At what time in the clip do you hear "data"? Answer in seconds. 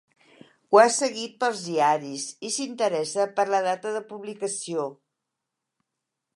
3.69-3.95